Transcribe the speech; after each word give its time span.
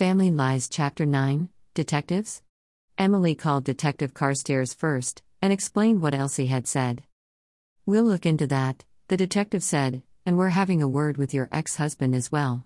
Family 0.00 0.30
Lies 0.30 0.66
Chapter 0.66 1.04
9 1.04 1.50
Detectives? 1.74 2.40
Emily 2.96 3.34
called 3.34 3.64
Detective 3.64 4.14
Carstairs 4.14 4.72
first 4.72 5.22
and 5.42 5.52
explained 5.52 6.00
what 6.00 6.14
Elsie 6.14 6.46
had 6.46 6.66
said. 6.66 7.02
We'll 7.84 8.04
look 8.04 8.24
into 8.24 8.46
that, 8.46 8.82
the 9.08 9.18
detective 9.18 9.62
said, 9.62 10.02
and 10.24 10.38
we're 10.38 10.56
having 10.56 10.80
a 10.80 10.88
word 10.88 11.18
with 11.18 11.34
your 11.34 11.50
ex 11.52 11.76
husband 11.76 12.14
as 12.14 12.32
well. 12.32 12.64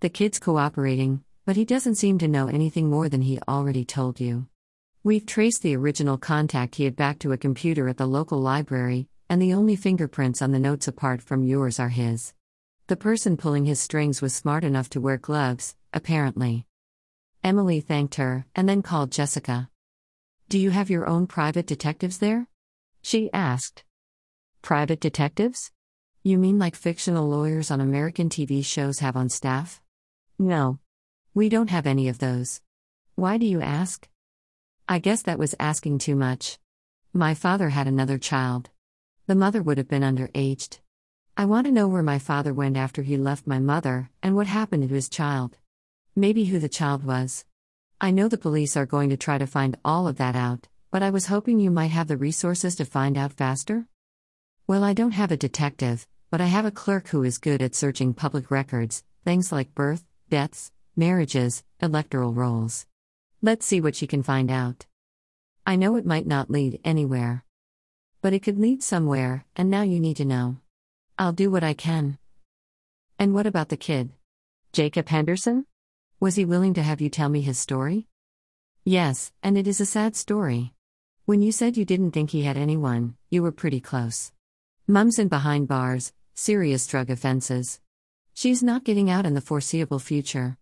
The 0.00 0.08
kid's 0.08 0.38
cooperating, 0.38 1.22
but 1.44 1.54
he 1.54 1.66
doesn't 1.66 1.96
seem 1.96 2.16
to 2.16 2.28
know 2.28 2.48
anything 2.48 2.88
more 2.88 3.10
than 3.10 3.20
he 3.20 3.38
already 3.46 3.84
told 3.84 4.18
you. 4.18 4.46
We've 5.04 5.26
traced 5.26 5.60
the 5.60 5.76
original 5.76 6.16
contact 6.16 6.76
he 6.76 6.84
had 6.84 6.96
back 6.96 7.18
to 7.18 7.32
a 7.32 7.36
computer 7.36 7.88
at 7.88 7.98
the 7.98 8.06
local 8.06 8.40
library, 8.40 9.06
and 9.28 9.42
the 9.42 9.52
only 9.52 9.76
fingerprints 9.76 10.40
on 10.40 10.52
the 10.52 10.58
notes 10.58 10.88
apart 10.88 11.20
from 11.20 11.44
yours 11.44 11.78
are 11.78 11.90
his. 11.90 12.32
The 12.86 12.96
person 12.96 13.36
pulling 13.36 13.66
his 13.66 13.80
strings 13.80 14.22
was 14.22 14.34
smart 14.34 14.64
enough 14.64 14.88
to 14.90 15.00
wear 15.02 15.18
gloves, 15.18 15.76
apparently. 15.92 16.66
Emily 17.42 17.80
thanked 17.80 18.16
her 18.16 18.44
and 18.54 18.68
then 18.68 18.82
called 18.82 19.10
Jessica. 19.10 19.70
Do 20.48 20.58
you 20.58 20.70
have 20.70 20.90
your 20.90 21.06
own 21.06 21.26
private 21.26 21.66
detectives 21.66 22.18
there? 22.18 22.48
She 23.02 23.32
asked. 23.32 23.84
Private 24.62 25.00
detectives? 25.00 25.72
You 26.22 26.36
mean 26.36 26.58
like 26.58 26.76
fictional 26.76 27.28
lawyers 27.28 27.70
on 27.70 27.80
American 27.80 28.28
TV 28.28 28.62
shows 28.62 28.98
have 28.98 29.16
on 29.16 29.30
staff? 29.30 29.80
No. 30.38 30.80
We 31.32 31.48
don't 31.48 31.70
have 31.70 31.86
any 31.86 32.08
of 32.08 32.18
those. 32.18 32.60
Why 33.14 33.38
do 33.38 33.46
you 33.46 33.62
ask? 33.62 34.06
I 34.86 34.98
guess 34.98 35.22
that 35.22 35.38
was 35.38 35.54
asking 35.58 35.98
too 35.98 36.16
much. 36.16 36.58
My 37.14 37.32
father 37.32 37.70
had 37.70 37.86
another 37.86 38.18
child. 38.18 38.68
The 39.28 39.34
mother 39.34 39.62
would 39.62 39.78
have 39.78 39.88
been 39.88 40.02
underaged. 40.02 40.80
I 41.38 41.46
want 41.46 41.66
to 41.66 41.72
know 41.72 41.88
where 41.88 42.02
my 42.02 42.18
father 42.18 42.52
went 42.52 42.76
after 42.76 43.02
he 43.02 43.16
left 43.16 43.46
my 43.46 43.60
mother, 43.60 44.10
and 44.22 44.36
what 44.36 44.46
happened 44.46 44.86
to 44.86 44.94
his 44.94 45.08
child. 45.08 45.56
Maybe 46.20 46.44
who 46.44 46.58
the 46.58 46.68
child 46.68 47.02
was. 47.02 47.46
I 47.98 48.10
know 48.10 48.28
the 48.28 48.36
police 48.36 48.76
are 48.76 48.84
going 48.84 49.08
to 49.08 49.16
try 49.16 49.38
to 49.38 49.46
find 49.46 49.78
all 49.82 50.06
of 50.06 50.18
that 50.18 50.36
out, 50.36 50.68
but 50.90 51.02
I 51.02 51.08
was 51.08 51.28
hoping 51.28 51.58
you 51.58 51.70
might 51.70 51.92
have 51.92 52.08
the 52.08 52.18
resources 52.18 52.74
to 52.74 52.84
find 52.84 53.16
out 53.16 53.32
faster. 53.32 53.86
Well, 54.66 54.84
I 54.84 54.92
don't 54.92 55.12
have 55.12 55.32
a 55.32 55.38
detective, 55.38 56.06
but 56.30 56.42
I 56.42 56.44
have 56.44 56.66
a 56.66 56.70
clerk 56.70 57.08
who 57.08 57.22
is 57.22 57.38
good 57.38 57.62
at 57.62 57.74
searching 57.74 58.12
public 58.12 58.50
records, 58.50 59.02
things 59.24 59.50
like 59.50 59.74
birth, 59.74 60.04
deaths, 60.28 60.72
marriages, 60.94 61.64
electoral 61.80 62.34
rolls. 62.34 62.84
Let's 63.40 63.64
see 63.64 63.80
what 63.80 63.96
she 63.96 64.06
can 64.06 64.22
find 64.22 64.50
out. 64.50 64.84
I 65.66 65.76
know 65.76 65.96
it 65.96 66.04
might 66.04 66.26
not 66.26 66.50
lead 66.50 66.80
anywhere. 66.84 67.46
But 68.20 68.34
it 68.34 68.40
could 68.40 68.58
lead 68.58 68.82
somewhere, 68.82 69.46
and 69.56 69.70
now 69.70 69.84
you 69.84 69.98
need 69.98 70.18
to 70.18 70.26
know. 70.26 70.58
I'll 71.18 71.32
do 71.32 71.50
what 71.50 71.64
I 71.64 71.72
can. 71.72 72.18
And 73.18 73.32
what 73.32 73.46
about 73.46 73.70
the 73.70 73.78
kid? 73.78 74.10
Jacob 74.74 75.08
Henderson? 75.08 75.64
Was 76.20 76.34
he 76.34 76.44
willing 76.44 76.74
to 76.74 76.82
have 76.82 77.00
you 77.00 77.08
tell 77.08 77.30
me 77.30 77.40
his 77.40 77.58
story? 77.58 78.06
Yes, 78.84 79.32
and 79.42 79.56
it 79.56 79.66
is 79.66 79.80
a 79.80 79.86
sad 79.86 80.14
story. 80.14 80.74
When 81.24 81.40
you 81.40 81.50
said 81.50 81.78
you 81.78 81.86
didn't 81.86 82.10
think 82.10 82.28
he 82.28 82.42
had 82.42 82.58
anyone, 82.58 83.16
you 83.30 83.42
were 83.42 83.52
pretty 83.52 83.80
close. 83.80 84.30
Mum's 84.86 85.18
in 85.18 85.28
behind 85.28 85.66
bars, 85.66 86.12
serious 86.34 86.86
drug 86.86 87.08
offenses. 87.08 87.80
She's 88.34 88.62
not 88.62 88.84
getting 88.84 89.08
out 89.08 89.24
in 89.24 89.32
the 89.32 89.40
foreseeable 89.40 89.98
future. 89.98 90.58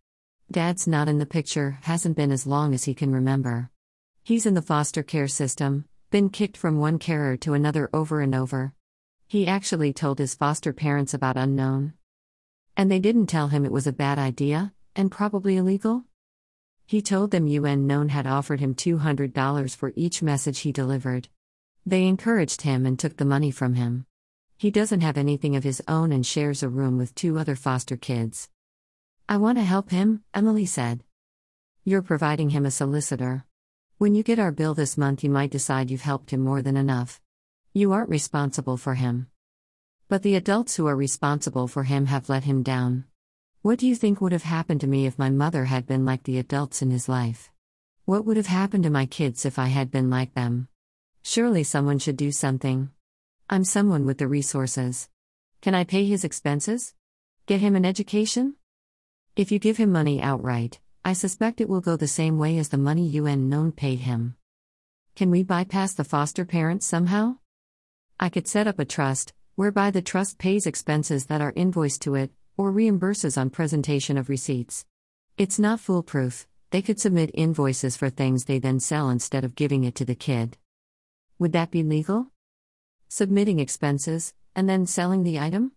Dad's 0.48 0.86
not 0.86 1.08
in 1.08 1.18
the 1.18 1.26
picture, 1.26 1.78
hasn't 1.82 2.16
been 2.16 2.30
as 2.30 2.46
long 2.46 2.72
as 2.72 2.84
he 2.84 2.94
can 2.94 3.12
remember. 3.12 3.70
He's 4.22 4.46
in 4.46 4.54
the 4.54 4.62
foster 4.62 5.02
care 5.02 5.26
system, 5.26 5.86
been 6.12 6.30
kicked 6.30 6.56
from 6.56 6.78
one 6.78 7.00
carer 7.00 7.36
to 7.38 7.54
another 7.54 7.90
over 7.92 8.20
and 8.20 8.32
over. 8.32 8.74
He 9.26 9.48
actually 9.48 9.92
told 9.92 10.20
his 10.20 10.36
foster 10.36 10.72
parents 10.72 11.14
about 11.14 11.36
Unknown. 11.36 11.94
And 12.76 12.88
they 12.88 13.00
didn't 13.00 13.26
tell 13.26 13.48
him 13.48 13.64
it 13.64 13.72
was 13.72 13.88
a 13.88 13.92
bad 13.92 14.20
idea, 14.20 14.72
and 14.97 15.11
probably 15.11 15.56
illegal? 15.56 16.05
He 16.86 17.03
told 17.03 17.31
them 17.31 17.47
Unknown 17.47 18.08
had 18.08 18.27
offered 18.27 18.61
him 18.61 18.75
$200 18.75 19.77
for 19.77 19.92
each 19.94 20.22
message 20.22 20.61
he 20.61 20.72
delivered. 20.72 21.28
They 21.84 22.06
encouraged 22.06 22.62
him 22.62 22.86
and 22.86 22.98
took 22.98 23.16
the 23.16 23.25
money 23.25 23.50
from 23.50 23.75
him. 23.75 24.06
He 24.56 24.71
doesn't 24.71 25.03
have 25.03 25.16
anything 25.16 25.54
of 25.54 25.65
his 25.65 25.82
own 25.87 26.12
and 26.12 26.27
shares 26.27 26.62
a 26.62 26.69
room 26.69 26.98
with 26.98 27.15
two 27.15 27.38
other 27.38 27.54
foster 27.54 27.97
kids. 27.97 28.48
I 29.28 29.37
want 29.37 29.59
to 29.59 29.65
help 29.65 29.91
him, 29.91 30.25
Emily 30.32 30.66
said. 30.66 31.04
You're 31.84 32.03
providing 32.03 32.50
him 32.50 32.66
a 32.66 32.71
solicitor. 32.71 33.44
When 33.98 34.15
you 34.15 34.22
get 34.22 34.38
our 34.38 34.53
bill 34.53 34.75
this 34.75 34.97
month, 34.97 35.22
you 35.22 35.31
might 35.31 35.50
decide 35.50 35.91
you've 35.91 36.00
helped 36.00 36.31
him 36.31 36.41
more 36.41 36.62
than 36.62 36.77
enough. 36.77 37.21
You 37.72 37.93
aren't 37.93 38.09
responsible 38.09 38.77
for 38.77 38.94
him. 38.94 39.28
But 40.09 40.22
the 40.22 40.37
adults 40.37 40.77
who 40.77 40.87
are 40.87 40.97
responsible 40.97 41.69
for 41.69 41.84
him 41.84 42.06
have 42.06 42.28
let 42.28 42.44
him 42.44 42.62
down. 42.62 43.04
What 43.68 43.78
do 43.78 43.86
you 43.86 43.96
think 43.96 44.22
would 44.22 44.32
have 44.32 44.44
happened 44.44 44.80
to 44.80 44.86
me 44.86 45.04
if 45.04 45.18
my 45.18 45.28
mother 45.28 45.66
had 45.66 45.86
been 45.86 46.06
like 46.06 46.22
the 46.22 46.38
adults 46.38 46.80
in 46.80 46.90
his 46.90 47.06
life? 47.06 47.50
What 48.06 48.24
would 48.24 48.38
have 48.38 48.46
happened 48.46 48.84
to 48.84 48.88
my 48.88 49.04
kids 49.04 49.44
if 49.44 49.58
I 49.58 49.66
had 49.66 49.90
been 49.90 50.08
like 50.08 50.32
them? 50.32 50.68
Surely 51.22 51.64
someone 51.64 51.98
should 51.98 52.16
do 52.16 52.32
something. 52.32 52.88
I'm 53.50 53.64
someone 53.64 54.06
with 54.06 54.16
the 54.16 54.26
resources. 54.26 55.10
Can 55.60 55.74
I 55.74 55.84
pay 55.84 56.06
his 56.06 56.24
expenses? 56.24 56.94
Get 57.44 57.60
him 57.60 57.76
an 57.76 57.84
education? 57.84 58.54
If 59.36 59.52
you 59.52 59.58
give 59.58 59.76
him 59.76 59.92
money 59.92 60.22
outright, 60.22 60.80
I 61.04 61.12
suspect 61.12 61.60
it 61.60 61.68
will 61.68 61.82
go 61.82 61.94
the 61.96 62.08
same 62.08 62.38
way 62.38 62.56
as 62.56 62.70
the 62.70 62.78
money 62.78 63.14
Unknown 63.18 63.72
paid 63.72 63.98
him. 63.98 64.36
Can 65.14 65.30
we 65.30 65.42
bypass 65.42 65.92
the 65.92 66.04
foster 66.04 66.46
parents 66.46 66.86
somehow? 66.86 67.36
I 68.18 68.30
could 68.30 68.48
set 68.48 68.66
up 68.66 68.78
a 68.78 68.86
trust, 68.86 69.34
whereby 69.56 69.90
the 69.90 70.00
trust 70.00 70.38
pays 70.38 70.66
expenses 70.66 71.26
that 71.26 71.42
are 71.42 71.52
invoiced 71.54 72.00
to 72.00 72.14
it, 72.14 72.30
or 72.58 72.72
reimburses 72.72 73.41
on 73.41 73.48
presentation 73.48 74.19
of 74.19 74.28
receipts. 74.28 74.84
It's 75.38 75.58
not 75.58 75.80
foolproof, 75.80 76.46
they 76.70 76.82
could 76.82 77.00
submit 77.00 77.30
invoices 77.32 77.96
for 77.96 78.10
things 78.10 78.44
they 78.44 78.58
then 78.58 78.80
sell 78.80 79.08
instead 79.08 79.44
of 79.44 79.54
giving 79.54 79.84
it 79.84 79.94
to 79.94 80.04
the 80.04 80.14
kid. 80.14 80.58
Would 81.38 81.52
that 81.52 81.70
be 81.70 81.82
legal? 81.82 82.26
Submitting 83.08 83.60
expenses, 83.60 84.34
and 84.54 84.68
then 84.68 84.84
selling 84.84 85.22
the 85.22 85.38
item? 85.38 85.72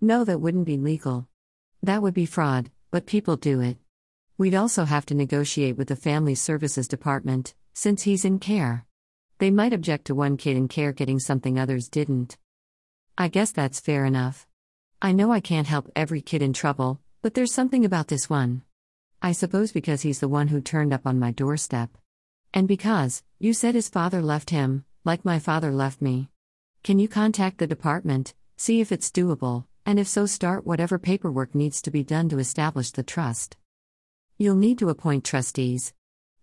No, 0.00 0.24
that 0.24 0.40
wouldn't 0.40 0.64
be 0.64 0.78
legal. 0.78 1.28
That 1.82 2.00
would 2.00 2.14
be 2.14 2.24
fraud, 2.24 2.70
but 2.90 3.04
people 3.04 3.36
do 3.36 3.60
it. 3.60 3.76
We'd 4.38 4.54
also 4.54 4.84
have 4.84 5.04
to 5.06 5.14
negotiate 5.14 5.76
with 5.76 5.88
the 5.88 5.96
Family 5.96 6.34
Services 6.34 6.88
Department, 6.88 7.54
since 7.74 8.02
he's 8.02 8.24
in 8.24 8.38
care. 8.38 8.86
They 9.38 9.50
might 9.50 9.72
object 9.72 10.06
to 10.06 10.14
one 10.14 10.36
kid 10.36 10.56
in 10.56 10.68
care 10.68 10.92
getting 10.92 11.18
something 11.18 11.58
others 11.58 11.88
didn't. 11.88 12.38
I 13.18 13.28
guess 13.28 13.52
that's 13.52 13.80
fair 13.80 14.04
enough. 14.04 14.46
I 15.02 15.12
know 15.12 15.32
I 15.32 15.40
can't 15.40 15.66
help 15.66 15.90
every 15.96 16.20
kid 16.20 16.42
in 16.42 16.52
trouble, 16.52 17.00
but 17.22 17.32
there's 17.32 17.54
something 17.54 17.86
about 17.86 18.08
this 18.08 18.28
one. 18.28 18.60
I 19.22 19.32
suppose 19.32 19.72
because 19.72 20.02
he's 20.02 20.20
the 20.20 20.28
one 20.28 20.48
who 20.48 20.60
turned 20.60 20.92
up 20.92 21.06
on 21.06 21.18
my 21.18 21.30
doorstep. 21.30 21.96
And 22.52 22.68
because, 22.68 23.22
you 23.38 23.54
said 23.54 23.74
his 23.74 23.88
father 23.88 24.20
left 24.20 24.50
him, 24.50 24.84
like 25.02 25.24
my 25.24 25.38
father 25.38 25.72
left 25.72 26.02
me. 26.02 26.28
Can 26.84 26.98
you 26.98 27.08
contact 27.08 27.56
the 27.56 27.66
department, 27.66 28.34
see 28.58 28.82
if 28.82 28.92
it's 28.92 29.10
doable, 29.10 29.64
and 29.86 29.98
if 29.98 30.06
so, 30.06 30.26
start 30.26 30.66
whatever 30.66 30.98
paperwork 30.98 31.54
needs 31.54 31.80
to 31.80 31.90
be 31.90 32.04
done 32.04 32.28
to 32.28 32.38
establish 32.38 32.90
the 32.90 33.02
trust? 33.02 33.56
You'll 34.36 34.56
need 34.56 34.78
to 34.80 34.90
appoint 34.90 35.24
trustees. 35.24 35.94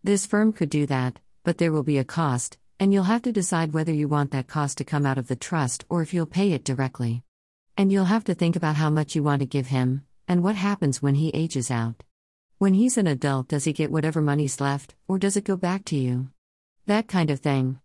This 0.03 0.25
firm 0.25 0.51
could 0.51 0.71
do 0.71 0.87
that, 0.87 1.19
but 1.43 1.59
there 1.59 1.71
will 1.71 1.83
be 1.83 1.99
a 1.99 2.03
cost, 2.03 2.57
and 2.79 2.91
you'll 2.91 3.03
have 3.03 3.21
to 3.21 3.31
decide 3.31 3.73
whether 3.73 3.93
you 3.93 4.07
want 4.07 4.31
that 4.31 4.47
cost 4.47 4.79
to 4.79 4.83
come 4.83 5.05
out 5.05 5.19
of 5.19 5.27
the 5.27 5.35
trust 5.35 5.85
or 5.89 6.01
if 6.01 6.11
you'll 6.11 6.25
pay 6.25 6.53
it 6.53 6.63
directly. 6.63 7.23
And 7.79 7.91
you'll 7.91 8.05
have 8.05 8.23
to 8.23 8.33
think 8.33 8.55
about 8.55 8.75
how 8.75 8.89
much 8.89 9.15
you 9.15 9.21
want 9.21 9.41
to 9.41 9.45
give 9.45 9.67
him, 9.67 10.03
and 10.27 10.43
what 10.43 10.55
happens 10.55 10.99
when 10.99 11.13
he 11.13 11.29
ages 11.29 11.69
out. 11.69 12.01
When 12.57 12.73
he's 12.73 12.97
an 12.97 13.05
adult, 13.05 13.49
does 13.49 13.65
he 13.65 13.71
get 13.71 13.91
whatever 13.91 14.19
money's 14.19 14.59
left, 14.59 14.95
or 15.07 15.19
does 15.19 15.37
it 15.37 15.43
go 15.43 15.55
back 15.55 15.85
to 15.85 15.95
you? 15.95 16.29
That 16.87 17.07
kind 17.07 17.29
of 17.29 17.39
thing. 17.39 17.79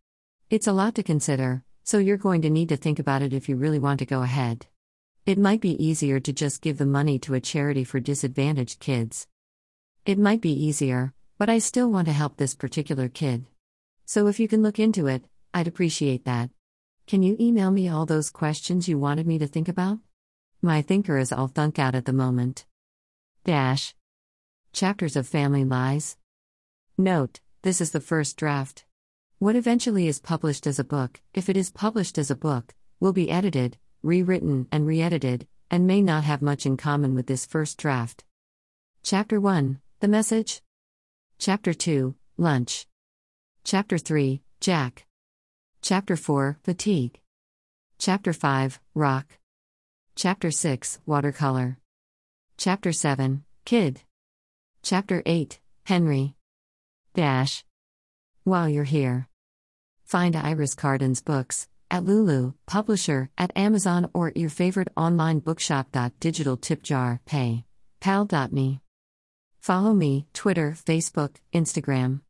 It's 0.48 0.66
a 0.66 0.72
lot 0.72 0.94
to 0.94 1.02
consider, 1.02 1.62
so 1.84 1.98
you're 1.98 2.16
going 2.16 2.40
to 2.40 2.48
need 2.48 2.70
to 2.70 2.76
think 2.78 2.98
about 2.98 3.20
it 3.20 3.34
if 3.34 3.50
you 3.50 3.56
really 3.56 3.78
want 3.78 3.98
to 3.98 4.06
go 4.06 4.22
ahead. 4.22 4.64
It 5.26 5.36
might 5.36 5.60
be 5.60 5.84
easier 5.84 6.20
to 6.20 6.32
just 6.32 6.62
give 6.62 6.78
the 6.78 6.86
money 6.86 7.18
to 7.18 7.34
a 7.34 7.40
charity 7.40 7.84
for 7.84 8.00
disadvantaged 8.00 8.80
kids. 8.80 9.28
It 10.06 10.18
might 10.18 10.40
be 10.40 10.52
easier, 10.52 11.12
but 11.36 11.50
I 11.50 11.58
still 11.58 11.90
want 11.90 12.06
to 12.06 12.12
help 12.12 12.38
this 12.38 12.54
particular 12.54 13.08
kid. 13.10 13.44
So 14.06 14.26
if 14.26 14.40
you 14.40 14.48
can 14.48 14.62
look 14.62 14.78
into 14.78 15.06
it, 15.06 15.24
I'd 15.52 15.68
appreciate 15.68 16.24
that. 16.24 16.48
Can 17.06 17.22
you 17.22 17.36
email 17.38 17.70
me 17.70 17.88
all 17.88 18.06
those 18.06 18.30
questions 18.30 18.88
you 18.88 18.98
wanted 18.98 19.26
me 19.26 19.38
to 19.38 19.46
think 19.46 19.68
about? 19.68 19.98
My 20.62 20.80
thinker 20.80 21.18
is 21.18 21.32
all 21.32 21.48
thunk 21.48 21.78
out 21.78 21.94
at 21.94 22.04
the 22.04 22.12
moment. 22.12 22.64
Dash. 23.44 23.94
Chapters 24.72 25.16
of 25.16 25.26
Family 25.26 25.64
Lies. 25.64 26.16
Note, 26.96 27.40
this 27.62 27.80
is 27.80 27.90
the 27.90 28.00
first 28.00 28.36
draft. 28.36 28.84
What 29.38 29.56
eventually 29.56 30.06
is 30.06 30.20
published 30.20 30.66
as 30.66 30.78
a 30.78 30.84
book, 30.84 31.20
if 31.34 31.48
it 31.48 31.56
is 31.56 31.70
published 31.70 32.16
as 32.16 32.30
a 32.30 32.36
book, 32.36 32.74
will 33.00 33.12
be 33.12 33.30
edited, 33.30 33.76
rewritten, 34.02 34.68
and 34.70 34.86
re 34.86 35.02
edited, 35.02 35.48
and 35.70 35.86
may 35.86 36.00
not 36.00 36.24
have 36.24 36.42
much 36.42 36.64
in 36.64 36.76
common 36.76 37.14
with 37.14 37.26
this 37.26 37.44
first 37.44 37.76
draft. 37.78 38.24
Chapter 39.02 39.40
1 39.40 39.80
The 40.00 40.08
Message. 40.08 40.62
Chapter 41.38 41.74
2 41.74 42.14
Lunch. 42.36 42.86
Chapter 43.64 43.98
3 43.98 44.42
Jack. 44.60 45.06
Chapter 45.82 46.14
4 46.14 46.58
Fatigue. 46.62 47.18
Chapter 47.98 48.32
5 48.32 48.78
Rock. 48.94 49.38
Chapter 50.14 50.52
6 50.52 51.00
Watercolor. 51.06 51.76
Chapter 52.56 52.92
7 52.92 53.42
Kid. 53.64 54.02
Chapter 54.84 55.24
8 55.26 55.58
Henry. 55.82 56.36
Dash. 57.14 57.64
While 58.44 58.68
you're 58.68 58.84
here, 58.84 59.26
find 60.04 60.36
Iris 60.36 60.76
Carden's 60.76 61.20
books 61.20 61.66
at 61.90 62.04
Lulu, 62.04 62.52
publisher, 62.64 63.30
at 63.36 63.50
Amazon, 63.56 64.08
or 64.14 64.28
at 64.28 64.36
your 64.36 64.50
favorite 64.50 64.92
online 64.96 65.40
bookshop. 65.40 65.96
Digital 66.20 66.56
tip 66.56 66.84
jar, 66.84 67.20
pay. 67.26 67.64
Pal.me. 67.98 68.80
Follow 69.58 69.94
me, 69.94 70.28
Twitter, 70.32 70.76
Facebook, 70.78 71.38
Instagram. 71.52 72.20